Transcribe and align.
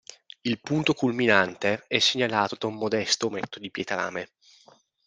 Il 0.41 0.59
punto 0.59 0.95
culminante 0.95 1.83
è 1.87 1.99
segnalato 1.99 2.57
da 2.59 2.65
un 2.65 2.73
modesto 2.73 3.27
ometto 3.27 3.59
di 3.59 3.69
pietrame. 3.69 4.31